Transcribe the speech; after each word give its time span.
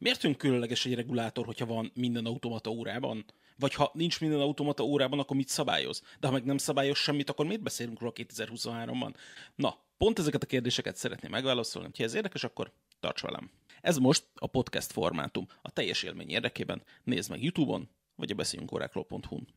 Miért 0.00 0.22
jön 0.22 0.36
különleges 0.36 0.86
egy 0.86 0.94
regulátor, 0.94 1.46
hogyha 1.46 1.66
van 1.66 1.92
minden 1.94 2.24
automata 2.24 2.70
órában? 2.70 3.24
Vagy 3.56 3.74
ha 3.74 3.90
nincs 3.94 4.20
minden 4.20 4.40
automata 4.40 4.82
órában, 4.82 5.18
akkor 5.18 5.36
mit 5.36 5.48
szabályoz? 5.48 6.02
De 6.20 6.26
ha 6.26 6.32
meg 6.32 6.44
nem 6.44 6.58
szabályoz 6.58 6.96
semmit, 6.96 7.30
akkor 7.30 7.46
miért 7.46 7.62
beszélünk 7.62 8.00
róla 8.00 8.12
2023-ban? 8.16 9.14
Na, 9.54 9.78
pont 9.98 10.18
ezeket 10.18 10.42
a 10.42 10.46
kérdéseket 10.46 10.96
szeretném 10.96 11.30
megválaszolni. 11.30 11.88
Ha 11.96 12.02
ez 12.02 12.14
érdekes, 12.14 12.44
akkor 12.44 12.72
tarts 13.00 13.20
velem. 13.20 13.50
Ez 13.80 13.96
most 13.96 14.24
a 14.34 14.46
podcast 14.46 14.92
formátum. 14.92 15.46
A 15.62 15.70
teljes 15.70 16.02
élmény 16.02 16.30
érdekében 16.30 16.82
nézd 17.04 17.30
meg 17.30 17.42
YouTube-on, 17.42 17.88
vagy 18.16 18.30
a 18.30 18.34
beszéljünkórákról.hu-n. 18.34 19.48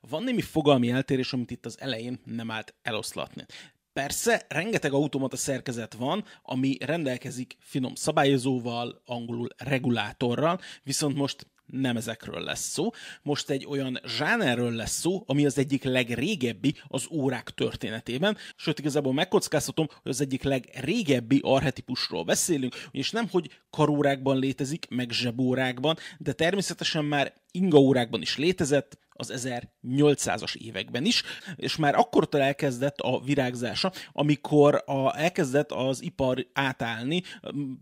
Van 0.00 0.22
némi 0.22 0.42
fogalmi 0.42 0.90
eltérés, 0.90 1.32
amit 1.32 1.50
itt 1.50 1.66
az 1.66 1.80
elején 1.80 2.20
nem 2.24 2.50
állt 2.50 2.74
eloszlatni. 2.82 3.44
Persze, 3.92 4.46
rengeteg 4.48 4.92
automata 4.92 5.36
szerkezet 5.36 5.94
van, 5.94 6.24
ami 6.42 6.76
rendelkezik 6.80 7.56
finom 7.60 7.94
szabályozóval, 7.94 9.02
angolul 9.06 9.48
regulátorral, 9.56 10.60
viszont 10.82 11.16
most 11.16 11.46
nem 11.66 11.96
ezekről 11.96 12.40
lesz 12.40 12.68
szó. 12.68 12.90
Most 13.22 13.50
egy 13.50 13.66
olyan 13.66 14.00
zsánerről 14.06 14.72
lesz 14.72 14.98
szó, 15.00 15.22
ami 15.26 15.46
az 15.46 15.58
egyik 15.58 15.84
legrégebbi 15.84 16.74
az 16.88 17.06
órák 17.10 17.50
történetében, 17.50 18.36
sőt 18.56 18.78
igazából 18.78 19.12
megkockáztatom, 19.12 19.86
hogy 20.02 20.10
az 20.10 20.20
egyik 20.20 20.42
legrégebbi 20.42 21.40
arhetipusról 21.42 22.24
beszélünk, 22.24 22.74
és 22.90 23.10
nem, 23.10 23.28
hogy 23.30 23.50
karórákban 23.70 24.38
létezik, 24.38 24.86
meg 24.88 25.10
zsebórákban, 25.10 25.96
de 26.18 26.32
természetesen 26.32 27.04
már 27.04 27.34
ingaórákban 27.50 28.20
is 28.20 28.36
létezett, 28.36 28.98
az 29.20 29.48
1800-as 29.86 30.56
években 30.56 31.04
is, 31.04 31.22
és 31.56 31.76
már 31.76 31.94
akkortól 31.94 32.40
elkezdett 32.40 32.98
a 32.98 33.20
virágzása, 33.20 33.92
amikor 34.12 34.82
a, 34.86 35.18
elkezdett 35.18 35.72
az 35.72 36.02
ipar 36.02 36.46
átállni 36.52 37.22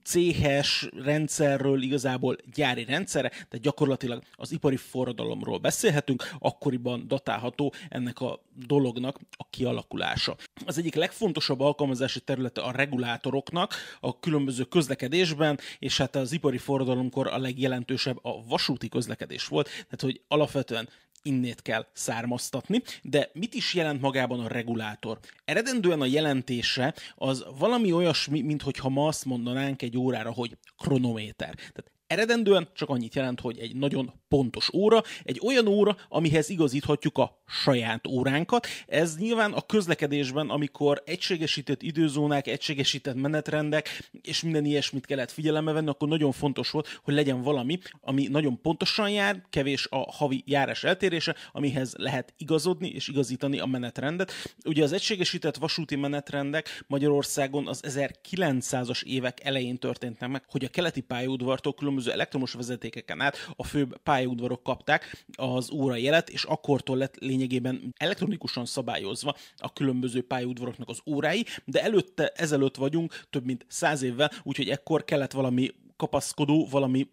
céhes 0.04 0.88
rendszerről 1.04 1.82
igazából 1.82 2.36
gyári 2.54 2.84
rendszerre, 2.84 3.28
tehát 3.28 3.60
gyakorlatilag 3.60 4.22
az 4.32 4.52
ipari 4.52 4.76
forradalomról 4.76 5.58
beszélhetünk, 5.58 6.30
akkoriban 6.38 7.08
datálható 7.08 7.72
ennek 7.88 8.20
a 8.20 8.42
dolognak 8.66 9.18
a 9.30 9.46
kialakulása. 9.50 10.36
Az 10.66 10.78
egyik 10.78 10.94
legfontosabb 10.94 11.60
alkalmazási 11.60 12.20
területe 12.20 12.60
a 12.60 12.70
regulátoroknak 12.70 13.74
a 14.00 14.18
különböző 14.18 14.64
közlekedésben, 14.64 15.58
és 15.78 15.96
hát 15.96 16.16
az 16.16 16.32
ipari 16.32 16.58
forradalomkor 16.58 17.26
a 17.26 17.38
legjelentősebb 17.38 18.24
a 18.24 18.44
vasúti 18.48 18.88
közlekedés 18.88 19.46
volt, 19.46 19.66
tehát 19.66 20.00
hogy 20.00 20.20
alapvetően 20.28 20.88
innét 21.22 21.62
kell 21.62 21.86
származtatni. 21.92 22.82
De 23.02 23.30
mit 23.32 23.54
is 23.54 23.74
jelent 23.74 24.00
magában 24.00 24.40
a 24.40 24.48
regulátor? 24.48 25.18
Eredendően 25.44 26.00
a 26.00 26.06
jelentése 26.06 26.94
az 27.14 27.44
valami 27.58 27.92
olyasmi, 27.92 28.40
mint 28.40 28.62
hogyha 28.62 28.88
ma 28.88 29.06
azt 29.06 29.24
mondanánk 29.24 29.82
egy 29.82 29.96
órára, 29.96 30.32
hogy 30.32 30.56
kronométer. 30.76 31.54
Tehát 31.54 31.90
Eredendően 32.08 32.68
csak 32.74 32.88
annyit 32.88 33.14
jelent, 33.14 33.40
hogy 33.40 33.58
egy 33.58 33.76
nagyon 33.76 34.12
pontos 34.28 34.72
óra, 34.72 35.02
egy 35.24 35.40
olyan 35.44 35.66
óra, 35.66 35.96
amihez 36.08 36.48
igazíthatjuk 36.48 37.18
a 37.18 37.42
saját 37.46 38.06
óránkat. 38.06 38.66
Ez 38.86 39.16
nyilván 39.16 39.52
a 39.52 39.60
közlekedésben, 39.60 40.48
amikor 40.50 41.02
egységesített 41.06 41.82
időzónák, 41.82 42.46
egységesített 42.46 43.14
menetrendek 43.14 44.10
és 44.22 44.42
minden 44.42 44.64
ilyesmit 44.64 45.06
kellett 45.06 45.30
figyelembe 45.30 45.72
venni, 45.72 45.88
akkor 45.88 46.08
nagyon 46.08 46.32
fontos 46.32 46.70
volt, 46.70 47.00
hogy 47.02 47.14
legyen 47.14 47.42
valami, 47.42 47.78
ami 48.00 48.26
nagyon 48.26 48.60
pontosan 48.60 49.10
jár, 49.10 49.42
kevés 49.50 49.86
a 49.90 50.12
havi 50.12 50.42
járás 50.46 50.84
eltérése, 50.84 51.34
amihez 51.52 51.94
lehet 51.96 52.34
igazodni 52.36 52.88
és 52.88 53.08
igazítani 53.08 53.58
a 53.58 53.66
menetrendet. 53.66 54.32
Ugye 54.64 54.82
az 54.82 54.92
egységesített 54.92 55.56
vasúti 55.56 55.96
menetrendek 55.96 56.84
Magyarországon 56.86 57.66
az 57.66 57.82
1900-as 57.86 59.02
évek 59.02 59.44
elején 59.44 59.78
történtek 59.78 60.28
meg, 60.28 60.42
hogy 60.48 60.64
a 60.64 60.68
keleti 60.68 61.00
pályaudvartól 61.00 61.74
különböző 61.98 62.12
elektromos 62.12 62.52
vezetékeken 62.52 63.20
át 63.20 63.36
a 63.56 63.64
főbb 63.64 63.96
pályaudvarok 64.02 64.62
kapták 64.62 65.26
az 65.32 65.70
órajelet, 65.70 66.30
és 66.30 66.44
akkortól 66.44 66.96
lett 66.96 67.16
lényegében 67.16 67.94
elektronikusan 67.96 68.66
szabályozva 68.66 69.36
a 69.56 69.72
különböző 69.72 70.22
pályaudvaroknak 70.22 70.88
az 70.88 71.00
órái, 71.06 71.44
de 71.64 71.82
előtte, 71.82 72.32
ezelőtt 72.34 72.76
vagyunk 72.76 73.24
több 73.30 73.44
mint 73.44 73.66
száz 73.68 74.02
évvel, 74.02 74.30
úgyhogy 74.42 74.68
ekkor 74.68 75.04
kellett 75.04 75.32
valami 75.32 75.74
kapaszkodó, 75.96 76.66
valami 76.70 77.08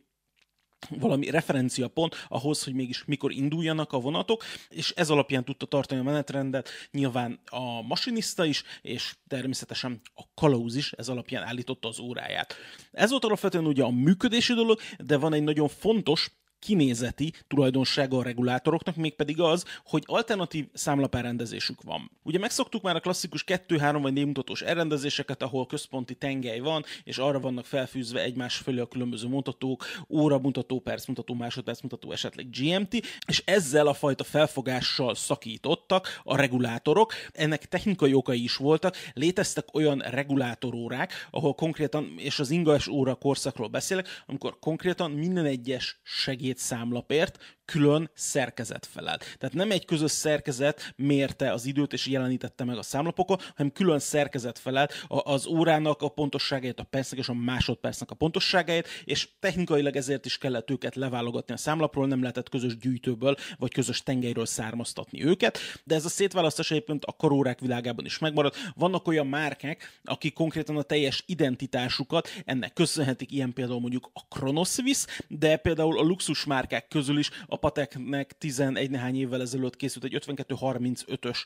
valami 0.90 1.30
referenciapont 1.30 2.16
ahhoz, 2.28 2.64
hogy 2.64 2.74
mégis 2.74 3.06
mikor 3.06 3.32
induljanak 3.32 3.94
a 3.94 4.00
vonatok, 4.00 4.44
és 4.70 4.94
ez 4.96 5.10
alapján 5.10 5.44
tudta 5.44 5.66
tartani 5.66 6.00
a 6.00 6.04
menetrendet 6.04 6.70
nyilván 6.92 7.40
a 7.46 7.82
masinista 7.82 8.46
is, 8.46 8.64
és 8.82 9.16
természetesen 9.28 10.02
a 10.16 10.24
kalauz 10.34 10.76
is 10.76 10.92
ez 10.92 11.10
alapján 11.10 11.44
állította 11.44 11.88
az 11.88 12.00
óráját. 12.00 12.56
Ez 12.92 13.10
volt 13.10 13.26
alapvetően 13.26 13.66
ugye 13.66 13.84
a 13.84 13.92
működési 13.92 14.54
dolog, 14.54 14.80
de 14.98 15.18
van 15.18 15.34
egy 15.34 15.44
nagyon 15.44 15.68
fontos 15.68 16.32
kinézeti 16.60 17.34
tulajdonsága 17.48 18.18
a 18.18 18.24
regulátoroknak, 18.24 18.96
mégpedig 18.96 19.42
az, 19.42 19.66
hogy 19.86 20.04
alternatív 20.06 20.66
számlapárendezésük 20.74 21.82
van. 21.82 22.12
Ugye 22.24 22.40
megszoktuk 22.40 22.82
már 22.82 22.96
a 22.96 23.00
klasszikus 23.00 23.44
2, 23.44 23.78
3 23.78 24.02
vagy 24.02 24.14
4 24.14 24.26
mutatós 24.26 24.62
elrendezéseket, 24.62 25.42
ahol 25.42 25.66
központi 25.66 26.16
tengely 26.16 26.60
van, 26.60 26.84
és 27.04 27.18
arra 27.18 27.40
vannak 27.40 27.66
felfűzve 27.66 28.22
egymás 28.22 28.56
fölé 28.56 28.80
a 28.80 28.86
különböző 28.86 29.28
mutatók, 29.28 29.86
óra 30.10 30.40
mutató, 30.40 30.80
perc 30.80 31.06
mutató, 31.06 31.34
másodperc 31.34 31.82
mutató, 31.82 32.12
esetleg 32.12 32.50
GMT, 32.50 32.94
és 33.28 33.42
ezzel 33.46 33.88
a 33.88 33.94
fajta 33.94 34.24
felfogással 34.24 35.16
szakítottak 35.16 36.22
a 36.24 36.36
regulátorok. 36.36 37.14
Ennek 37.32 37.66
technikai 37.66 38.14
okai 38.14 38.44
is 38.44 38.56
voltak, 38.56 38.96
léteztek 39.14 39.74
olyan 39.74 40.00
regulátorórák, 40.00 41.28
ahol 41.32 41.54
konkrétan, 41.54 42.14
és 42.18 42.40
az 42.40 42.50
ingas 42.50 42.88
óra 42.88 43.16
korszakról 43.16 43.68
beszélek, 43.68 44.08
amikor 44.26 44.60
konkrétan 44.60 45.12
minden 45.12 45.46
egyes 45.46 46.00
segéd 46.04 46.45
két 46.46 46.58
számlapért 46.58 47.38
külön 47.66 48.10
szerkezet 48.14 48.86
felel. 48.86 49.18
Tehát 49.18 49.56
nem 49.56 49.72
egy 49.72 49.86
közös 49.86 50.12
szerkezet 50.12 50.94
mérte 50.96 51.52
az 51.52 51.66
időt 51.66 51.94
és 51.94 52.08
jelenítette 52.08 52.64
meg 52.64 52.78
a 52.78 52.82
számlapokon, 52.82 53.38
hanem 53.56 53.72
külön 53.72 54.00
szerkezet 54.00 54.60
felel 54.60 54.90
az 55.08 55.46
órának 55.48 56.02
a 56.02 56.10
pontosságát, 56.10 56.80
a 56.80 56.84
percnek 56.84 57.20
és 57.20 57.30
a 57.30 57.34
másodpercnek 57.34 58.12
a 58.12 58.16
pontosságát, 58.16 58.88
és 59.04 59.30
technikailag 59.40 59.96
ezért 59.96 60.26
is 60.26 60.38
kellett 60.38 60.70
őket 60.70 60.96
leválogatni 60.96 61.54
a 61.54 61.58
számlapról, 61.58 62.08
nem 62.08 62.22
lehetett 62.22 62.50
közös 62.50 62.78
gyűjtőből 62.78 63.36
vagy 63.58 63.74
közös 63.74 64.04
tengelyről 64.04 64.46
származtatni 64.46 65.24
őket, 65.24 65.60
de 65.84 65.96
ez 65.96 66.06
a 66.06 66.10
szétválasztás 66.10 66.72
egyébként 66.72 67.06
a 67.06 67.14
karórák 67.14 67.60
világában 67.60 68.06
is 68.06 68.18
megmaradt. 68.18 68.58
Vannak 68.76 69.08
olyan 69.08 69.28
márkák, 69.28 70.00
akik 70.04 70.34
konkrétan 70.34 70.78
a 70.78 70.82
teljes 70.82 71.24
identitásukat 71.26 72.30
ennek 72.46 72.74
köszönhetik, 72.74 73.32
ilyen 73.32 73.54
például 73.54 73.80
mondjuk 73.80 74.10
a 74.14 74.36
Chronoswiss, 74.36 75.06
de 75.28 75.58
például 75.58 76.00
a 76.00 76.02
luxus 76.02 76.46
márkák 76.46 76.88
közül 76.88 77.18
is 77.18 77.30
Pateknek 77.56 78.38
11 78.38 78.90
néhány 78.90 79.16
évvel 79.16 79.42
ezelőtt 79.42 79.76
készült 79.76 80.04
egy 80.04 80.24
5235-ös 80.26 81.38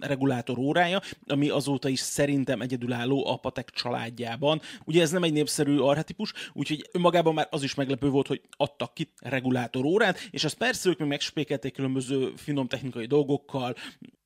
regulátor 0.00 0.58
órája, 0.58 1.00
ami 1.26 1.48
azóta 1.48 1.88
is 1.88 2.00
szerintem 2.00 2.60
egyedülálló 2.60 3.26
a 3.26 3.36
Patek 3.36 3.70
családjában. 3.70 4.60
Ugye 4.84 5.02
ez 5.02 5.10
nem 5.10 5.22
egy 5.22 5.32
népszerű 5.32 5.78
arhetipus, 5.78 6.32
úgyhogy 6.52 6.88
önmagában 6.92 7.34
már 7.34 7.48
az 7.50 7.62
is 7.62 7.74
meglepő 7.74 8.08
volt, 8.08 8.26
hogy 8.26 8.40
adtak 8.56 8.94
ki 8.94 9.12
regulátor 9.18 9.84
órát, 9.84 10.18
és 10.30 10.44
azt 10.44 10.56
persze 10.56 10.88
ők 10.88 10.98
még 10.98 11.08
megspékelték 11.08 11.72
különböző 11.72 12.32
finom 12.36 12.66
technikai 12.66 13.06
dolgokkal, 13.06 13.74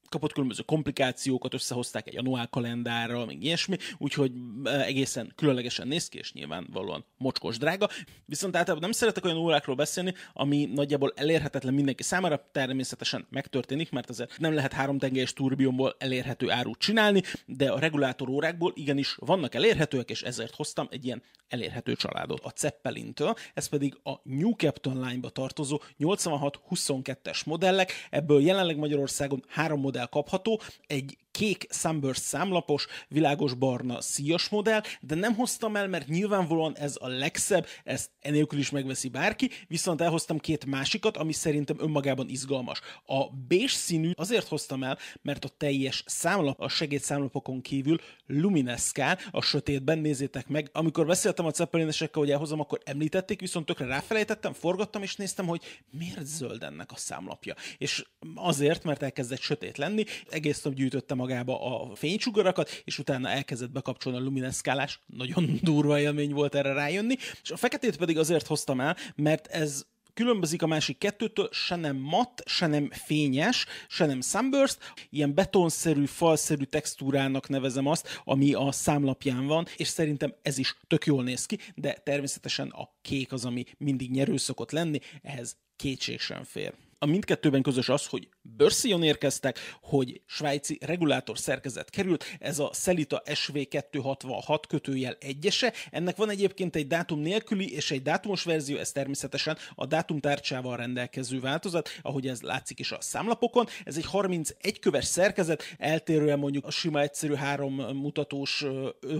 kapott 0.08 0.32
különböző 0.32 0.62
komplikációkat, 0.62 1.54
összehozták 1.54 2.06
egy 2.06 2.16
anuál 2.16 2.48
kalendárral, 2.48 3.26
még 3.26 3.44
ilyesmi, 3.44 3.76
úgyhogy 3.98 4.32
e, 4.64 4.80
egészen 4.80 5.32
különlegesen 5.36 5.88
néz 5.88 6.08
ki, 6.08 6.18
és 6.18 6.32
nyilvánvalóan 6.32 7.04
mocskos 7.16 7.58
drága. 7.58 7.88
Viszont 8.24 8.56
általában 8.56 8.82
nem 8.88 8.92
szeretek 8.98 9.24
olyan 9.24 9.36
órákról 9.36 9.76
beszélni, 9.76 10.14
ami 10.32 10.70
nagyjából 10.74 11.12
elérhetetlen 11.16 11.74
mindenki 11.74 12.02
számára, 12.02 12.48
természetesen 12.52 13.26
megtörténik, 13.30 13.90
mert 13.90 14.10
azért 14.10 14.38
nem 14.38 14.54
lehet 14.54 14.72
háromtengelyes 14.72 15.32
turbionból 15.32 15.96
elérhető 15.98 16.50
árut 16.50 16.78
csinálni, 16.78 17.22
de 17.46 17.70
a 17.70 17.78
regulátor 17.78 18.28
órákból 18.28 18.72
igenis 18.74 19.16
vannak 19.20 19.54
elérhetőek, 19.54 20.10
és 20.10 20.22
ezért 20.22 20.54
hoztam 20.54 20.86
egy 20.90 21.04
ilyen 21.04 21.22
elérhető 21.48 21.94
családot. 21.94 22.44
A 22.44 22.52
Zeppelin-től, 22.56 23.34
ez 23.54 23.68
pedig 23.68 23.98
a 24.02 24.12
New 24.22 24.52
Captain 24.52 25.00
Line-ba 25.00 25.28
tartozó 25.28 25.80
86-22-es 25.98 27.46
modellek, 27.46 27.92
ebből 28.10 28.42
jelenleg 28.42 28.76
Magyarországon 28.76 29.44
három 29.48 29.80
modell 29.80 29.97
kapható, 30.06 30.60
egy 30.86 31.18
kék 31.38 31.66
Sunburst 31.70 32.22
számlapos, 32.22 32.86
világos 33.08 33.54
barna 33.54 34.00
szíjas 34.00 34.48
modell, 34.48 34.82
de 35.00 35.14
nem 35.14 35.34
hoztam 35.34 35.76
el, 35.76 35.88
mert 35.88 36.08
nyilvánvalóan 36.08 36.76
ez 36.76 36.96
a 37.00 37.08
legszebb, 37.08 37.66
ezt 37.84 38.10
enélkül 38.20 38.58
is 38.58 38.70
megveszi 38.70 39.08
bárki, 39.08 39.50
viszont 39.68 40.00
elhoztam 40.00 40.38
két 40.38 40.66
másikat, 40.66 41.16
ami 41.16 41.32
szerintem 41.32 41.76
önmagában 41.80 42.28
izgalmas. 42.28 42.80
A 43.06 43.30
beige 43.48 43.68
színű 43.68 44.10
azért 44.14 44.48
hoztam 44.48 44.82
el, 44.82 44.98
mert 45.22 45.44
a 45.44 45.48
teljes 45.48 46.02
számlap, 46.06 46.60
a 46.60 46.68
segédszámlapokon 46.68 47.60
kívül 47.60 47.98
lumineszkál 48.26 49.18
a 49.30 49.42
sötétben, 49.42 49.98
nézzétek 49.98 50.48
meg. 50.48 50.68
Amikor 50.72 51.06
beszéltem 51.06 51.46
a 51.46 51.50
ceppelinesekkel, 51.50 52.22
hogy 52.22 52.30
elhozom, 52.30 52.60
akkor 52.60 52.80
említették, 52.84 53.40
viszont 53.40 53.66
tökre 53.66 53.86
ráfelejtettem, 53.86 54.52
forgattam, 54.52 55.02
és 55.02 55.16
néztem, 55.16 55.46
hogy 55.46 55.62
miért 55.90 56.26
zöld 56.26 56.62
ennek 56.62 56.92
a 56.92 56.96
számlapja. 56.96 57.54
És 57.78 58.04
azért, 58.34 58.84
mert 58.84 59.02
elkezdett 59.02 59.40
sötét 59.40 59.76
lenni, 59.76 60.04
egész 60.30 60.62
nap 60.62 60.74
gyűjtöttem 60.74 61.20
magába 61.28 61.90
a 61.90 61.94
fénysugarakat, 61.94 62.82
és 62.84 62.98
utána 62.98 63.28
elkezdett 63.28 63.70
bekapcsolni 63.70 64.18
a 64.18 64.22
lumineszkálás. 64.22 65.00
Nagyon 65.06 65.58
durva 65.62 66.00
élmény 66.00 66.32
volt 66.32 66.54
erre 66.54 66.72
rájönni. 66.72 67.16
És 67.42 67.50
a 67.50 67.56
feketét 67.56 67.96
pedig 67.96 68.18
azért 68.18 68.46
hoztam 68.46 68.80
el, 68.80 68.96
mert 69.14 69.46
ez 69.46 69.86
különbözik 70.14 70.62
a 70.62 70.66
másik 70.66 70.98
kettőtől, 70.98 71.48
se 71.52 71.76
nem 71.76 71.96
matt, 71.96 72.42
se 72.46 72.66
nem 72.66 72.90
fényes, 72.90 73.66
se 73.88 74.06
nem 74.06 74.20
sunburst, 74.20 74.78
ilyen 75.10 75.34
betonszerű, 75.34 76.04
falszerű 76.04 76.64
textúrának 76.64 77.48
nevezem 77.48 77.86
azt, 77.86 78.20
ami 78.24 78.52
a 78.52 78.72
számlapján 78.72 79.46
van, 79.46 79.66
és 79.76 79.88
szerintem 79.88 80.34
ez 80.42 80.58
is 80.58 80.76
tök 80.86 81.06
jól 81.06 81.22
néz 81.22 81.46
ki, 81.46 81.58
de 81.74 81.92
természetesen 81.92 82.68
a 82.68 82.88
kék 83.02 83.32
az, 83.32 83.44
ami 83.44 83.64
mindig 83.78 84.10
nyerő 84.10 84.36
szokott 84.36 84.70
lenni, 84.70 84.98
ehhez 85.22 85.56
kétség 85.76 86.20
sem 86.20 86.44
fér. 86.44 86.74
A 87.00 87.06
mindkettőben 87.06 87.62
közös 87.62 87.88
az, 87.88 88.06
hogy 88.06 88.28
bőrszion 88.42 89.02
érkeztek, 89.02 89.58
hogy 89.80 90.20
svájci 90.26 90.78
regulátor 90.80 91.38
szerkezet 91.38 91.90
került, 91.90 92.24
ez 92.38 92.58
a 92.58 92.68
Celita 92.68 93.22
SV266 93.24 94.62
kötőjel 94.68 95.16
egyese. 95.20 95.72
Ennek 95.90 96.16
van 96.16 96.30
egyébként 96.30 96.76
egy 96.76 96.86
dátum 96.86 97.20
nélküli 97.20 97.72
és 97.74 97.90
egy 97.90 98.02
dátumos 98.02 98.42
verzió, 98.42 98.76
ez 98.76 98.92
természetesen 98.92 99.56
a 99.74 99.86
dátumtárcsával 99.86 100.76
rendelkező 100.76 101.40
változat, 101.40 101.88
ahogy 102.02 102.26
ez 102.26 102.40
látszik 102.40 102.78
is 102.78 102.92
a 102.92 103.00
számlapokon. 103.00 103.66
Ez 103.84 103.96
egy 103.96 104.04
31 104.04 104.78
köves 104.78 105.04
szerkezet, 105.04 105.62
eltérően 105.78 106.38
mondjuk 106.38 106.66
a 106.66 106.70
sima 106.70 107.00
egyszerű 107.00 107.34
három 107.34 107.74
mutatós 107.74 108.64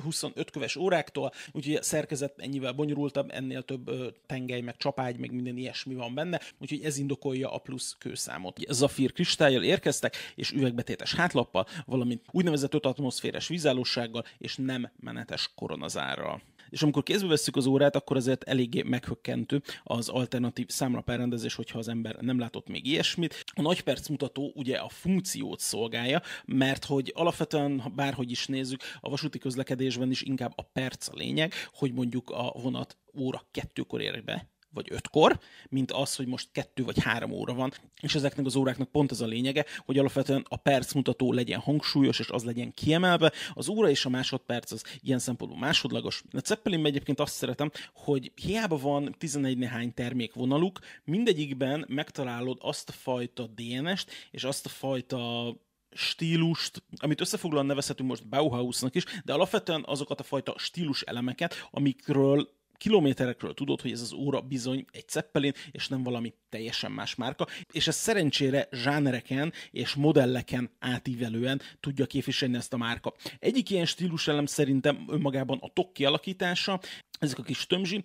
25 0.02 0.50
köves 0.50 0.76
óráktól, 0.76 1.32
úgyhogy 1.52 1.74
a 1.74 1.82
szerkezet 1.82 2.34
ennyivel 2.36 2.72
bonyolultabb, 2.72 3.30
ennél 3.30 3.62
több 3.62 3.90
tengely, 4.26 4.60
meg 4.60 4.76
csapágy, 4.76 5.18
meg 5.18 5.32
minden 5.32 5.56
ilyesmi 5.56 5.94
van 5.94 6.14
benne, 6.14 6.40
úgyhogy 6.58 6.84
ez 6.84 6.98
indokolja 6.98 7.52
a 7.52 7.58
plusz 7.58 7.96
kőszámot. 7.98 8.58
Zafír 8.68 9.12
kristályjal 9.18 9.62
érkeztek, 9.62 10.16
és 10.34 10.50
üvegbetétes 10.50 11.14
hátlappal, 11.14 11.66
valamint 11.86 12.22
úgynevezett 12.30 12.74
5 12.74 12.86
atmoszféres 12.86 13.48
vízállósággal 13.48 14.24
és 14.38 14.56
nem 14.56 14.90
menetes 15.00 15.50
koronazárral 15.54 16.42
és 16.70 16.82
amikor 16.82 17.02
kézbe 17.02 17.28
vesszük 17.28 17.56
az 17.56 17.66
órát, 17.66 17.96
akkor 17.96 18.16
azért 18.16 18.42
eléggé 18.42 18.82
meghökkentő 18.82 19.62
az 19.84 20.08
alternatív 20.08 20.68
számlapelrendezés, 20.68 21.54
hogyha 21.54 21.78
az 21.78 21.88
ember 21.88 22.16
nem 22.20 22.38
látott 22.38 22.68
még 22.68 22.86
ilyesmit. 22.86 23.44
A 23.54 23.62
nagy 23.62 23.80
perc 23.80 24.08
mutató 24.08 24.52
ugye 24.54 24.76
a 24.76 24.88
funkciót 24.88 25.60
szolgálja, 25.60 26.22
mert 26.44 26.84
hogy 26.84 27.12
alapvetően 27.14 27.82
bárhogy 27.94 28.30
is 28.30 28.46
nézzük, 28.46 28.80
a 29.00 29.08
vasúti 29.08 29.38
közlekedésben 29.38 30.10
is 30.10 30.22
inkább 30.22 30.52
a 30.56 30.62
perc 30.62 31.08
a 31.08 31.14
lényeg, 31.14 31.52
hogy 31.72 31.92
mondjuk 31.92 32.30
a 32.30 32.52
vonat 32.62 32.96
óra 33.14 33.42
kettőkor 33.50 34.00
ér 34.00 34.24
be, 34.24 34.48
vagy 34.70 34.86
ötkor, 34.90 35.38
mint 35.68 35.92
az, 35.92 36.16
hogy 36.16 36.26
most 36.26 36.48
kettő 36.52 36.84
vagy 36.84 37.02
három 37.02 37.30
óra 37.30 37.54
van. 37.54 37.72
És 38.00 38.14
ezeknek 38.14 38.46
az 38.46 38.56
óráknak 38.56 38.90
pont 38.90 39.10
az 39.10 39.20
a 39.20 39.26
lényege, 39.26 39.64
hogy 39.78 39.98
alapvetően 39.98 40.46
a 40.48 40.56
perc 40.56 40.92
mutató 40.92 41.32
legyen 41.32 41.60
hangsúlyos, 41.60 42.18
és 42.18 42.28
az 42.28 42.44
legyen 42.44 42.74
kiemelve. 42.74 43.32
Az 43.54 43.68
óra 43.68 43.90
és 43.90 44.04
a 44.04 44.08
másodperc 44.08 44.72
az 44.72 44.84
ilyen 45.00 45.18
szempontból 45.18 45.60
másodlagos. 45.60 46.22
A 46.30 46.40
Zeppelinben 46.44 46.90
egyébként 46.90 47.20
azt 47.20 47.34
szeretem, 47.34 47.70
hogy 47.94 48.32
hiába 48.34 48.76
van 48.76 49.14
11 49.18 49.58
nehány 49.58 49.94
termékvonaluk, 49.94 50.78
mindegyikben 51.04 51.84
megtalálod 51.88 52.58
azt 52.60 52.88
a 52.88 52.92
fajta 52.92 53.46
DNS-t, 53.46 54.10
és 54.30 54.44
azt 54.44 54.66
a 54.66 54.68
fajta 54.68 55.54
stílust, 55.92 56.82
amit 56.96 57.20
összefoglalóan 57.20 57.66
nevezhetünk 57.66 58.08
most 58.08 58.28
Bauhausnak 58.28 58.94
is, 58.94 59.04
de 59.24 59.32
alapvetően 59.32 59.82
azokat 59.86 60.20
a 60.20 60.22
fajta 60.22 60.54
stílus 60.58 61.02
elemeket, 61.02 61.68
amikről 61.70 62.57
kilométerekről 62.78 63.54
tudod, 63.54 63.80
hogy 63.80 63.92
ez 63.92 64.00
az 64.00 64.12
óra 64.12 64.40
bizony 64.40 64.84
egy 64.90 65.08
Zeppelin, 65.08 65.52
és 65.70 65.88
nem 65.88 66.02
valami 66.02 66.34
teljesen 66.48 66.92
más 66.92 67.14
márka, 67.14 67.46
és 67.72 67.86
ez 67.86 67.96
szerencsére 67.96 68.69
zsánereken 68.70 69.52
és 69.70 69.94
modelleken 69.94 70.70
átívelően 70.78 71.60
tudja 71.80 72.06
képviselni 72.06 72.56
ezt 72.56 72.72
a 72.72 72.76
márka. 72.76 73.14
Egyik 73.38 73.70
ilyen 73.70 73.86
stíluselem 73.86 74.46
szerintem 74.46 75.04
önmagában 75.08 75.58
a 75.60 75.72
tok 75.72 75.92
kialakítása, 75.92 76.80
ezek 77.19 77.38
a 77.38 77.42
kis 77.42 77.66
tömzsi, 77.66 78.02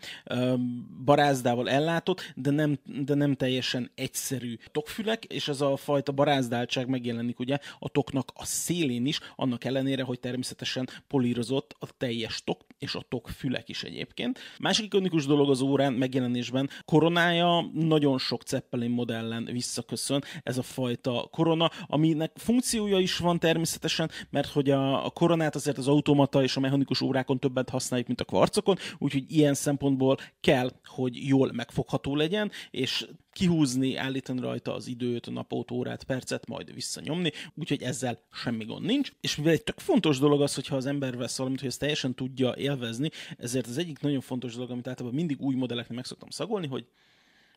barázdával 1.06 1.70
ellátott, 1.70 2.34
de 2.36 2.50
nem, 2.52 2.78
de 3.06 3.14
nem 3.14 3.36
teljesen 3.36 3.92
egyszerű 3.96 4.58
tokfülek, 4.72 5.26
és 5.26 5.48
ez 5.48 5.62
a 5.62 5.78
fajta 5.78 6.12
barázdáltság 6.12 6.88
megjelenik 6.88 7.40
ugye 7.40 7.58
a 7.80 7.90
toknak 7.90 8.32
a 8.34 8.46
szélén 8.46 9.06
is, 9.06 9.20
annak 9.36 9.64
ellenére, 9.64 10.04
hogy 10.04 10.20
természetesen 10.20 10.90
polírozott 11.08 11.76
a 11.80 11.88
teljes 11.98 12.44
tok, 12.44 12.66
és 12.84 12.96
a 12.96 13.06
tokfülek 13.10 13.70
is 13.70 13.84
egyébként. 13.84 14.40
Másik 14.60 14.86
ikonikus 14.86 15.26
dolog 15.26 15.50
az 15.50 15.62
órán 15.62 15.94
megjelenésben, 15.94 16.70
koronája 16.86 17.70
nagyon 17.74 18.18
sok 18.18 18.42
Zeppelin 18.48 18.90
modellen 18.90 19.50
visszaköszön, 19.52 20.24
ez 20.44 20.58
a 20.58 20.62
fajta 20.62 21.28
korona, 21.32 21.72
aminek 21.88 22.32
funkciója 22.36 23.00
is 23.00 23.18
van 23.18 23.40
természetesen, 23.40 24.10
mert 24.30 24.52
hogy 24.52 24.70
a, 24.70 25.06
a 25.06 25.10
koronát 25.10 25.56
azért 25.56 25.78
az 25.78 25.88
automata 25.88 26.44
és 26.44 26.56
a 26.56 26.60
mechanikus 26.60 27.02
órákon 27.02 27.40
többet 27.40 27.70
használjuk, 27.70 28.08
mint 28.08 28.22
a 28.22 28.26
kvarcokon, 28.26 28.78
úgyhogy 28.98 29.24
ilyen 29.28 29.54
szempontból 29.54 30.18
kell, 30.42 30.72
hogy 30.86 31.28
jól 31.28 31.52
megfogható 31.54 32.16
legyen, 32.16 32.52
és 32.72 33.06
kihúzni, 33.34 33.96
állítani 33.96 34.40
rajta 34.40 34.74
az 34.74 34.88
időt, 34.88 35.32
napot, 35.32 35.72
órát, 35.72 36.04
percet, 36.04 36.48
majd 36.48 36.74
visszanyomni, 36.74 37.32
úgyhogy 37.56 37.82
ezzel 37.82 38.20
semmi 38.32 38.66
gond 38.66 38.86
nincs. 38.86 39.12
És 39.22 39.36
mivel 39.36 39.54
egy 39.54 39.64
tök 39.64 39.80
fontos 39.80 40.20
dolog 40.20 40.42
az, 40.42 40.56
hogyha 40.56 40.76
az 40.76 40.86
ember 40.86 41.18
vesz 41.18 41.38
valamit, 41.38 41.60
hogy 41.60 41.70
ezt 41.70 41.80
teljesen 41.80 42.14
tudja 42.14 42.52
élvezni, 42.74 43.10
ezért 43.38 43.68
az 43.68 43.78
egyik 43.78 44.00
nagyon 44.00 44.22
fontos 44.22 44.54
dolog, 44.54 44.72
amit 44.72 44.88
általában 44.88 45.18
mindig 45.18 45.42
új 45.42 45.56
modelleknek 45.56 45.96
meg 45.96 46.06
szoktam 46.06 46.30
szagolni, 46.30 46.68
hogy 46.68 46.88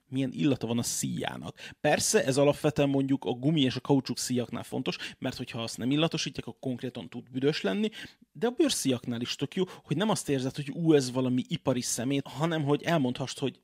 milyen 0.08 0.32
illata 0.32 0.66
van 0.66 0.78
a 0.78 0.82
szíjának. 0.82 1.72
Persze 1.80 2.24
ez 2.24 2.36
alapvetően 2.36 2.88
mondjuk 2.88 3.24
a 3.24 3.30
gumi 3.30 3.60
és 3.60 3.76
a 3.76 3.80
kaucsuk 3.80 4.18
szíjaknál 4.18 4.62
fontos, 4.62 4.96
mert 5.18 5.36
hogyha 5.36 5.62
azt 5.62 5.78
nem 5.78 5.90
illatosítják, 5.90 6.46
akkor 6.46 6.60
konkrétan 6.60 7.08
tud 7.08 7.30
büdös 7.30 7.60
lenni, 7.60 7.90
de 8.32 8.46
a 8.46 8.50
bőrszíjaknál 8.50 9.20
is 9.20 9.34
tök 9.34 9.54
jó, 9.54 9.64
hogy 9.84 9.96
nem 9.96 10.10
azt 10.10 10.28
érzed, 10.28 10.56
hogy 10.56 10.70
ú, 10.70 10.92
ez 10.92 11.12
valami 11.12 11.42
ipari 11.48 11.80
szemét, 11.80 12.26
hanem 12.26 12.62
hogy 12.64 12.82
elmondhast, 12.82 13.38
hogy 13.38 13.60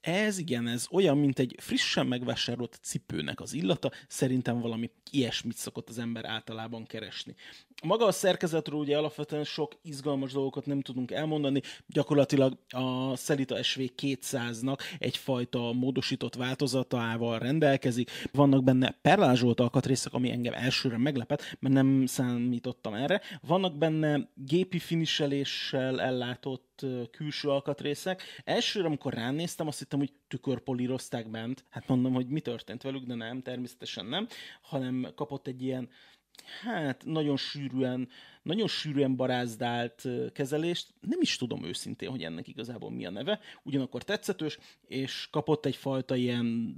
ez 0.00 0.38
igen, 0.38 0.66
ez 0.66 0.86
olyan, 0.90 1.18
mint 1.18 1.38
egy 1.38 1.54
frissen 1.58 2.06
megvásárolt 2.06 2.78
cipőnek 2.82 3.40
az 3.40 3.52
illata, 3.52 3.90
szerintem 4.08 4.60
valami 4.60 4.90
ilyesmit 5.10 5.56
szokott 5.56 5.88
az 5.88 5.98
ember 5.98 6.24
általában 6.24 6.84
keresni. 6.84 7.34
Maga 7.82 8.04
a 8.06 8.12
szerkezetről 8.12 8.78
ugye 8.78 8.96
alapvetően 8.96 9.44
sok 9.44 9.72
izgalmas 9.82 10.32
dolgokat 10.32 10.66
nem 10.66 10.80
tudunk 10.80 11.10
elmondani, 11.10 11.60
gyakorlatilag 11.86 12.58
a 12.68 13.16
Celita 13.16 13.62
SV 13.62 13.80
200-nak 14.02 14.78
egyfajta 14.98 15.72
módosított 15.72 16.34
változatával 16.34 17.38
rendelkezik. 17.38 18.10
Vannak 18.32 18.64
benne 18.64 18.98
perlázsolt 19.02 19.60
alkatrészek, 19.60 20.12
ami 20.12 20.30
engem 20.30 20.52
elsőre 20.52 20.98
meglepett, 20.98 21.56
mert 21.60 21.74
nem 21.74 22.06
számítottam 22.06 22.94
erre. 22.94 23.20
Vannak 23.46 23.78
benne 23.78 24.28
gépi 24.34 24.78
finiseléssel 24.78 26.00
ellátott 26.00 26.86
külső 27.10 27.48
alkatrészek. 27.48 28.22
Elsőre, 28.44 28.86
amikor 28.86 29.12
ránéztem, 29.12 29.66
azt 29.66 29.78
hittem, 29.78 29.98
hogy 29.98 30.12
tükörpolírozták 30.28 31.30
bent. 31.30 31.64
Hát 31.70 31.88
mondom, 31.88 32.12
hogy 32.12 32.28
mi 32.28 32.40
történt 32.40 32.82
velük, 32.82 33.04
de 33.04 33.14
nem, 33.14 33.42
természetesen 33.42 34.06
nem, 34.06 34.26
hanem 34.62 35.08
kapott 35.14 35.46
egy 35.46 35.62
ilyen 35.62 35.88
hát 36.62 37.04
nagyon 37.04 37.36
sűrűen 37.36 38.08
nagyon 38.46 38.68
sűrűen 38.68 39.16
barázdált 39.16 40.08
kezelést, 40.32 40.94
nem 41.00 41.18
is 41.20 41.36
tudom 41.36 41.64
őszintén, 41.64 42.10
hogy 42.10 42.22
ennek 42.22 42.48
igazából 42.48 42.90
mi 42.90 43.06
a 43.06 43.10
neve, 43.10 43.40
ugyanakkor 43.62 44.02
tetszetős, 44.02 44.58
és 44.86 45.28
kapott 45.30 45.66
egyfajta 45.66 46.16
ilyen, 46.16 46.74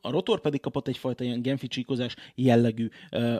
a 0.00 0.10
rotor 0.10 0.40
pedig 0.40 0.60
kapott 0.60 0.88
egyfajta 0.88 1.24
ilyen 1.24 1.42
genficsíkozás 1.42 2.16
jellegű 2.34 2.88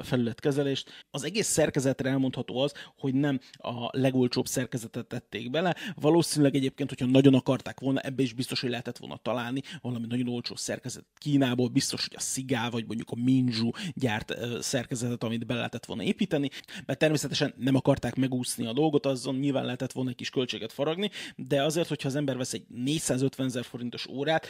felületkezelést. 0.03 0.91
Az 1.11 1.25
egész 1.25 1.47
szerkezetre 1.47 2.09
elmondható 2.11 2.59
az, 2.59 2.73
hogy 2.97 3.15
nem 3.15 3.41
a 3.53 3.99
legolcsóbb 3.99 4.47
szerkezetet 4.47 5.07
tették 5.07 5.51
bele, 5.51 5.75
valószínűleg 5.95 6.55
egyébként, 6.55 6.89
hogyha 6.89 7.07
nagyon 7.07 7.35
akarták 7.35 7.81
volna, 7.81 8.01
ebbe 8.01 8.23
is 8.23 8.33
biztos, 8.33 8.61
hogy 8.61 8.71
lehetett 8.71 8.99
volna 8.99 9.17
találni 9.17 9.63
valami 9.81 10.07
nagyon 10.07 10.29
olcsó 10.29 10.55
szerkezet. 10.57 11.05
Kínából, 11.15 11.69
biztos, 11.69 12.07
hogy 12.07 12.17
a 12.17 12.21
Szigá, 12.21 12.71
vagy 12.71 12.87
mondjuk 12.87 13.11
a 13.11 13.17
Minju 13.17 13.71
gyárt 13.95 14.35
szerkezetet, 14.61 15.25
amit 15.25 15.47
be 15.47 15.55
lehetett 15.55 15.85
volna 15.85 16.03
építeni, 16.03 16.51
mert 16.87 16.99
természetesen 16.99 17.54
nem 17.57 17.75
akarták 17.75 18.15
megúszni 18.15 18.67
a 18.67 18.73
dolgot, 18.73 19.07
azon 19.07 19.35
nyilván 19.35 19.65
lehetett 19.65 19.93
volna 19.93 20.11
egy 20.11 20.17
kis 20.17 20.31
költséget 20.31 20.73
faragni, 20.73 21.11
de 21.37 21.63
azért, 21.63 21.89
hogyha 21.89 22.09
az 22.09 22.15
ember 22.15 22.37
vesz 22.37 22.53
egy 22.53 22.65
450 22.69 23.47
ezer 23.47 23.65
forintos 23.65 24.07
órát, 24.07 24.47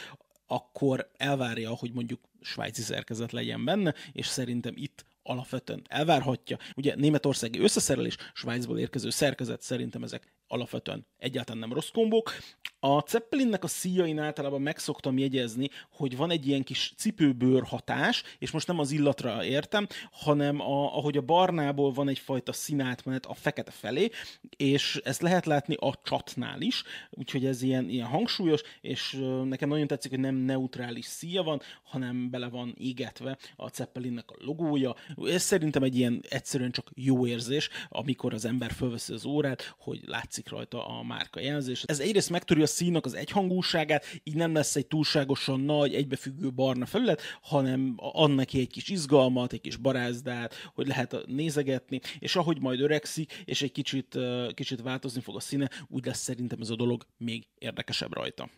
akkor 0.47 1.11
elvárja, 1.17 1.69
hogy 1.69 1.91
mondjuk 1.93 2.19
svájci 2.41 2.81
szerkezet 2.81 3.31
legyen 3.31 3.65
benne, 3.65 3.93
és 4.11 4.27
szerintem 4.27 4.73
itt 4.77 5.05
alapvetően 5.23 5.81
elvárhatja. 5.89 6.57
Ugye 6.75 6.95
németországi 6.95 7.59
összeszerelés, 7.59 8.17
Svájcból 8.33 8.79
érkező 8.79 9.09
szerkezet, 9.09 9.61
szerintem 9.61 10.03
ezek 10.03 10.33
alapvetően 10.47 11.07
egyáltalán 11.17 11.59
nem 11.59 11.73
rossz 11.73 11.89
kombók. 11.89 12.31
A 12.79 13.03
Zeppelinnek 13.07 13.63
a 13.63 13.67
szíjain 13.67 14.19
általában 14.19 14.61
meg 14.61 14.77
szoktam 14.77 15.17
jegyezni, 15.17 15.69
hogy 15.91 16.17
van 16.17 16.31
egy 16.31 16.47
ilyen 16.47 16.63
kis 16.63 16.93
cipőbőr 16.97 17.63
hatás, 17.63 18.23
és 18.39 18.51
most 18.51 18.67
nem 18.67 18.79
az 18.79 18.91
illatra 18.91 19.43
értem, 19.43 19.87
hanem 20.11 20.61
a, 20.61 20.95
ahogy 20.97 21.17
a 21.17 21.21
barnából 21.21 21.91
van 21.91 22.07
egyfajta 22.07 22.53
színátmenet 22.53 23.25
a 23.25 23.33
fekete 23.33 23.71
felé, 23.71 24.09
és 24.57 25.01
ezt 25.03 25.21
lehet 25.21 25.45
látni 25.45 25.75
a 25.79 25.99
csatnál 26.03 26.61
is, 26.61 26.83
úgyhogy 27.09 27.45
ez 27.45 27.61
ilyen, 27.61 27.89
ilyen 27.89 28.07
hangsúlyos, 28.07 28.61
és 28.81 29.23
nekem 29.43 29.69
nagyon 29.69 29.87
tetszik, 29.87 30.11
hogy 30.11 30.19
nem 30.19 30.35
neutrális 30.35 31.05
szíja 31.05 31.43
van, 31.43 31.61
hanem 31.83 32.29
bele 32.29 32.47
van 32.47 32.75
égetve 32.77 33.37
a 33.55 33.69
Zeppelinnek 33.69 34.31
a 34.31 34.35
logója. 34.39 34.95
Ez 35.23 35.41
szerintem 35.41 35.83
egy 35.83 35.97
ilyen 35.97 36.23
egyszerűen 36.29 36.71
csak 36.71 36.91
jó 36.93 37.27
érzés, 37.27 37.69
amikor 37.89 38.33
az 38.33 38.45
ember 38.45 38.71
fölveszi 38.71 39.13
az 39.13 39.25
órát, 39.25 39.75
hogy 39.77 39.99
látszik 40.05 40.34
rajta 40.49 40.87
a 40.87 41.03
márka 41.03 41.39
jelzés. 41.39 41.83
Ez 41.85 41.99
egyrészt 41.99 42.29
megtöri 42.29 42.61
a 42.61 42.67
színnak 42.67 43.05
az 43.05 43.13
egyhangúságát, 43.13 44.05
így 44.23 44.35
nem 44.35 44.53
lesz 44.53 44.75
egy 44.75 44.87
túlságosan 44.87 45.59
nagy, 45.59 45.93
egybefüggő 45.93 46.51
barna 46.51 46.85
felület, 46.85 47.21
hanem 47.41 47.93
annak 47.97 48.45
neki 48.45 48.59
egy 48.59 48.69
kis 48.69 48.89
izgalmat, 48.89 49.53
egy 49.53 49.61
kis 49.61 49.75
barázdát, 49.75 50.53
hogy 50.73 50.87
lehet 50.87 51.15
nézegetni, 51.25 51.99
és 52.19 52.35
ahogy 52.35 52.59
majd 52.59 52.79
öregszik, 52.79 53.43
és 53.45 53.61
egy 53.61 53.71
kicsit, 53.71 54.17
kicsit 54.53 54.81
változni 54.81 55.21
fog 55.21 55.35
a 55.35 55.39
színe, 55.39 55.69
úgy 55.87 56.05
lesz 56.05 56.19
szerintem 56.21 56.61
ez 56.61 56.69
a 56.69 56.75
dolog 56.75 57.05
még 57.17 57.47
érdekesebb 57.57 58.13
rajta. 58.13 58.49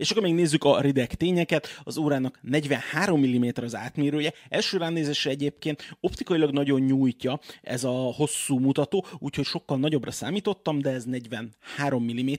És 0.00 0.10
akkor 0.10 0.22
még 0.22 0.34
nézzük 0.34 0.64
a 0.64 0.80
rideg 0.80 1.14
tényeket. 1.14 1.80
Az 1.84 1.96
órának 1.96 2.38
43 2.42 3.20
mm 3.20 3.48
az 3.54 3.74
átmérője. 3.74 4.32
Első 4.48 4.78
ránézésre 4.78 5.30
egyébként 5.30 5.96
optikailag 6.00 6.50
nagyon 6.50 6.80
nyújtja 6.80 7.40
ez 7.62 7.84
a 7.84 7.90
hosszú 7.90 8.58
mutató, 8.58 9.06
úgyhogy 9.18 9.44
sokkal 9.44 9.78
nagyobbra 9.78 10.10
számítottam, 10.10 10.78
de 10.78 10.90
ez 10.90 11.04
43 11.04 12.04
mm. 12.04 12.32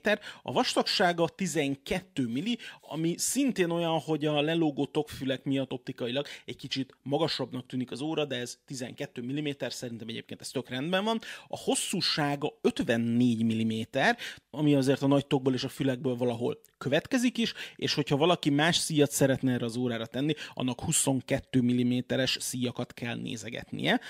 A 0.44 0.52
vastagsága 0.52 1.28
12 1.28 2.28
mm, 2.28 2.52
ami 2.82 3.16
szintén 3.18 3.70
olyan, 3.70 4.00
hogy 4.00 4.26
a 4.26 4.42
lelógó 4.42 4.86
tokfülek 4.86 5.44
miatt 5.44 5.72
optikailag 5.72 6.26
egy 6.46 6.56
kicsit 6.56 6.96
magasabbnak 7.04 7.66
tűnik 7.66 7.92
az 7.92 8.02
óra, 8.02 8.26
de 8.26 8.36
ez 8.36 8.58
12 8.66 9.22
mm, 9.22 9.48
szerintem 9.70 10.08
egyébként 10.08 10.42
ez 10.42 10.50
tök 10.50 10.70
rendben 10.70 11.04
van. 11.04 11.20
A 11.48 11.58
hosszúsága 11.58 12.54
54 12.62 13.44
mm, 13.44 13.82
ami 14.50 14.76
azért 14.76 15.02
a 15.02 15.08
nagy 15.08 15.28
tokból 15.28 15.54
és 15.54 15.64
a 15.64 15.70
fülekből 15.70 16.16
valahol 16.16 16.60
következik 16.82 17.38
is, 17.38 17.54
és 17.76 17.94
hogyha 17.94 18.18
valaki 18.18 18.50
más 18.50 18.78
szíjat 18.78 19.12
szeretne 19.12 19.52
erre 19.52 19.66
az 19.66 19.76
órára 19.76 20.06
tenni, 20.06 20.34
annak 20.54 20.82
22 20.82 21.62
mm-es 21.62 22.38
szíjakat 22.40 22.94
kell 22.94 23.16
nézegetnie, 23.16 24.02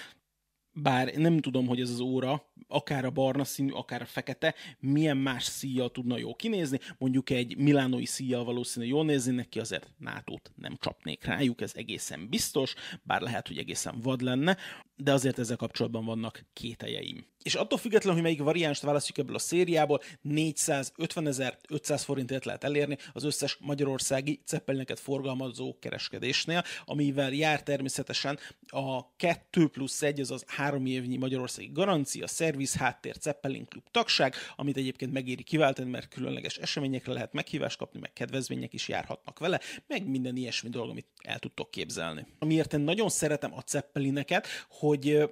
bár 0.74 1.14
nem 1.14 1.40
tudom, 1.40 1.68
hogy 1.68 1.82
ez 1.82 1.90
az 1.90 2.00
óra, 2.00 2.52
akár 2.68 3.06
a 3.06 3.10
barna 3.10 3.44
színű, 3.44 3.72
akár 3.72 4.02
a 4.02 4.06
fekete, 4.06 4.56
milyen 4.80 5.18
más 5.18 5.44
szíjjal 5.44 5.92
tudna 5.92 6.18
jól 6.18 6.36
kinézni. 6.36 6.80
Mondjuk 6.98 7.30
egy 7.30 7.58
milánói 7.58 8.06
szíjjal 8.06 8.44
valószínű 8.44 8.86
jól 8.86 9.06
nézni 9.06 9.36
neki, 9.36 9.60
azért 9.60 9.92
nátót 9.98 10.52
nem 10.56 10.78
csapnék 10.80 11.24
rájuk, 11.24 11.62
ez 11.62 11.72
egészen 11.76 12.30
biztos, 12.30 12.74
bár 13.04 13.22
lehet, 13.22 13.48
hogy 13.48 13.58
egészen 13.58 14.00
vad 14.02 14.22
lenne, 14.22 14.58
de 14.96 15.14
azért 15.14 15.40
ezzel 15.40 15.58
kapcsolatban 15.58 16.06
vannak 16.06 16.46
kételjeim. 16.54 17.26
És 17.44 17.56
attól 17.56 17.78
függetlenül, 17.78 18.14
hogy 18.14 18.24
melyik 18.24 18.42
variánst 18.42 18.82
választjuk 18.82 19.18
ebből 19.18 19.36
a 19.36 19.40
szériából, 19.40 20.02
450.500 20.30 22.02
forintért 22.04 22.46
lehet 22.46 22.64
elérni 22.64 22.98
az 23.14 23.24
összes 23.24 23.58
magyarországi 23.60 24.42
ceppelineket 24.46 25.00
forgalmazó 25.00 25.76
kereskedésnél, 25.80 26.64
amivel 26.86 27.32
jár 27.32 27.64
természetesen 27.64 28.40
a 28.68 29.16
2 29.16 29.68
plusz 29.68 30.02
1, 30.02 30.20
azaz 30.20 30.44
3 30.48 30.86
évnyi 30.86 31.18
magyarországi 31.18 31.70
garancia, 31.74 32.28
szerviz, 32.28 32.76
háttér, 32.76 33.16
Zeppelin 33.22 33.66
Klub 33.66 33.84
tagság, 33.92 34.36
amit 34.56 34.78
egyébként 34.78 35.12
megéri 35.12 35.44
kiváltani, 35.44 35.90
mert 35.90 36.08
különleges 36.08 36.58
eseményekre 36.58 37.14
lehet 37.14 37.34
meghívást 37.34 37.78
kapni, 37.78 38.00
meg 38.00 38.14
kedvezmények 38.14 38.74
is 38.74 38.88
járhatnak 38.88 39.40
vele, 39.40 39.60
meg 39.88 40.08
minden 40.08 40.36
ilyesmi 40.36 40.70
dolog, 40.70 40.90
amit 40.90 41.08
el 41.24 41.40
tudtok 41.40 41.72
képzelni. 41.72 42.26
Amiért 42.40 42.74
én 42.74 42.80
nagyon 42.80 43.10
szeretem 43.10 43.54
a 43.54 43.64
Zeppelineket, 43.68 44.48
hogy 44.70 45.30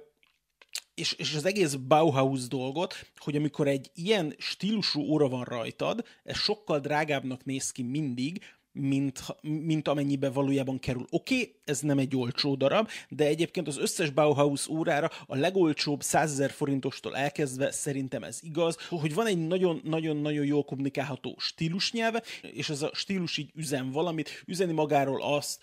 és, 1.00 1.12
és 1.12 1.34
az 1.34 1.44
egész 1.44 1.74
Bauhaus 1.74 2.48
dolgot, 2.48 2.94
hogy 3.16 3.36
amikor 3.36 3.68
egy 3.68 3.90
ilyen 3.94 4.34
stílusú 4.38 5.00
óra 5.00 5.28
van 5.28 5.44
rajtad, 5.44 6.04
ez 6.24 6.36
sokkal 6.36 6.80
drágábbnak 6.80 7.44
néz 7.44 7.70
ki 7.70 7.82
mindig, 7.82 8.44
mint, 8.72 9.20
mint 9.42 9.88
amennyibe 9.88 10.30
valójában 10.30 10.78
kerül. 10.78 11.06
Oké, 11.10 11.34
okay, 11.34 11.54
ez 11.64 11.80
nem 11.80 11.98
egy 11.98 12.16
olcsó 12.16 12.54
darab, 12.54 12.88
de 13.08 13.26
egyébként 13.26 13.68
az 13.68 13.78
összes 13.78 14.10
Bauhaus 14.10 14.68
órára 14.68 15.10
a 15.26 15.36
legolcsóbb 15.36 16.02
100 16.02 16.30
ezer 16.30 16.50
forintostól 16.50 17.16
elkezdve 17.16 17.70
szerintem 17.70 18.22
ez 18.22 18.38
igaz, 18.42 18.76
hogy 18.88 19.14
van 19.14 19.26
egy 19.26 19.46
nagyon-nagyon-nagyon 19.46 20.44
jól 20.44 20.64
kommunikálható 20.64 21.36
stílusnyelve, 21.38 22.22
és 22.42 22.68
ez 22.68 22.82
a 22.82 22.90
stílus 22.94 23.36
így 23.36 23.50
üzen 23.54 23.90
valamit, 23.90 24.42
üzeni 24.46 24.72
magáról 24.72 25.22
azt, 25.22 25.58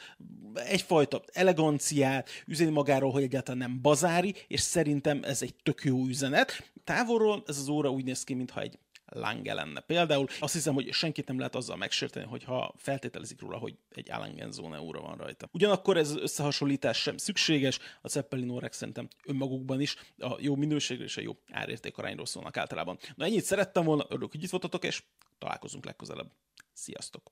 egyfajta 0.54 1.22
eleganciát, 1.34 2.30
üzeni 2.46 2.72
magáról, 2.72 3.12
hogy 3.12 3.24
egyáltalán 3.24 3.58
nem 3.58 3.82
bazári, 3.82 4.36
és 4.48 4.62
szerintem 4.62 5.20
ez 5.24 5.42
egy 5.42 5.56
tök 5.64 5.84
jó 5.84 6.06
üzenet. 6.06 6.72
Távolról 6.84 7.44
ez 7.48 7.58
az 7.58 7.68
óra 7.68 7.90
úgy 7.90 8.04
néz 8.04 8.24
ki, 8.24 8.34
mintha 8.34 8.62
egy 8.62 8.80
Lange 9.10 9.54
lenne. 9.54 9.80
Például 9.80 10.28
azt 10.40 10.54
hiszem, 10.54 10.74
hogy 10.74 10.94
senkit 10.94 11.28
nem 11.28 11.38
lehet 11.38 11.56
azzal 11.56 11.78
megsérteni, 11.78 12.26
hogyha 12.26 12.74
feltételezik 12.78 13.42
róla, 13.42 13.58
hogy 13.58 13.78
egy 13.90 14.12
Alangenzone 14.12 14.82
óra 14.82 15.02
van 15.02 15.18
rajta. 15.18 15.50
Ugyanakkor 15.52 15.98
ez 15.98 16.10
az 16.10 16.18
összehasonlítás 16.18 16.98
sem 16.98 17.18
szükséges, 17.18 17.80
a 18.02 18.08
Zeppelin 18.08 18.50
órák 18.50 18.74
szerintem 18.74 19.08
önmagukban 19.26 19.82
is 19.82 19.96
a 20.18 20.36
jó 20.40 20.56
minőségre 20.56 21.04
és 21.04 21.18
a 21.18 21.22
jó 21.22 21.38
árérték 21.52 21.98
arányról 21.98 22.26
szólnak 22.26 22.58
általában. 22.58 22.98
Na 23.16 23.26
ennyit 23.26 23.44
szerettem 23.44 23.84
volna, 23.84 24.06
örülök, 24.10 24.32
hogy 24.32 24.44
itt 24.44 24.50
voltatok, 24.50 24.84
és 24.84 25.04
találkozunk 25.38 25.86
legközelebb. 25.86 26.32
Sziasztok! 26.74 27.32